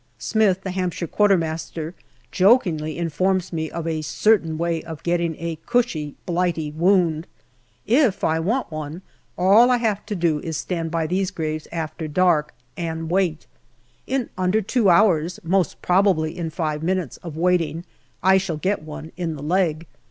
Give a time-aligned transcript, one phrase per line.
[0.17, 1.93] Smith, the Hampshire Quartermaster,
[2.31, 7.27] jokingly informs me of a certain way of getting a cushy Blighty wound.
[7.85, 9.03] If I want one,
[9.37, 13.11] ah 1 I have to do is to stand by these graves after dark, and
[13.11, 13.45] wait.
[14.07, 17.83] In under two hours, most probably in five minutes of waiting,
[18.23, 19.85] I shall get one in the leg.